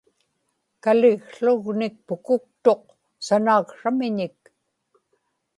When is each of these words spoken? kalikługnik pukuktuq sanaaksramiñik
kalikługnik 0.83 1.93
pukuktuq 2.07 2.81
sanaaksramiñik 3.25 4.37